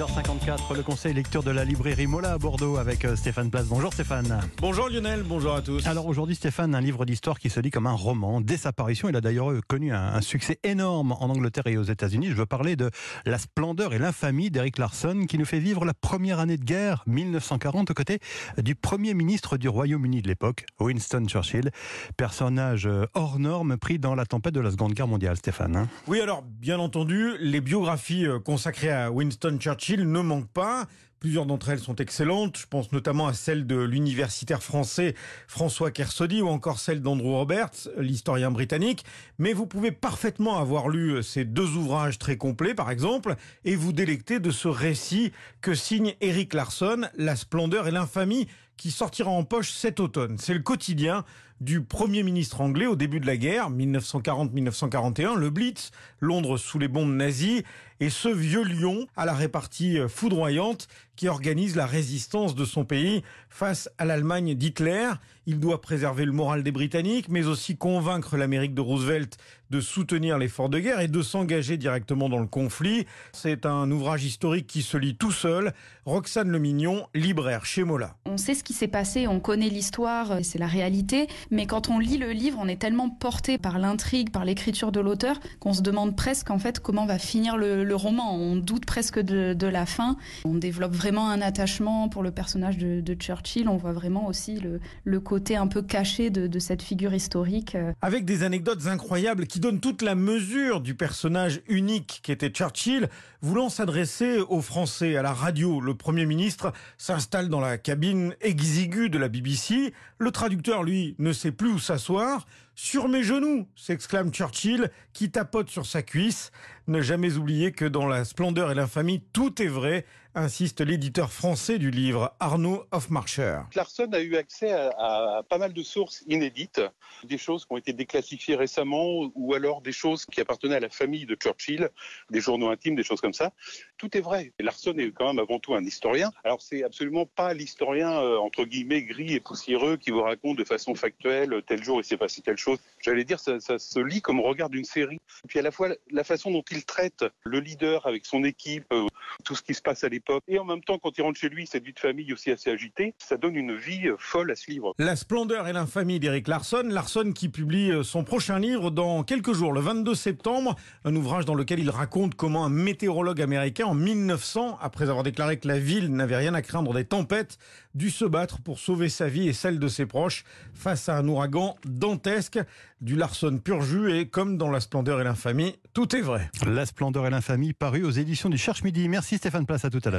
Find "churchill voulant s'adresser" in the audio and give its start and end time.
102.50-104.38